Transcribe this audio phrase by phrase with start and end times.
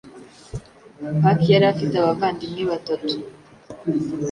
[1.21, 3.13] pac yari afite abavandimwe batatu